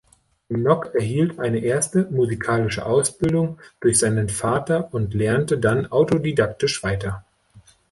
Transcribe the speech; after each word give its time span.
Nock 0.49 0.95
erhielt 0.95 1.37
eine 1.39 1.59
erste 1.59 2.07
musikalische 2.09 2.87
Ausbildung 2.87 3.59
durch 3.81 3.99
seinen 3.99 4.29
Vater 4.29 4.91
und 4.95 5.13
lernte 5.13 5.59
dann 5.59 5.91
autodidaktisch 5.91 6.81
weiter. 6.81 7.23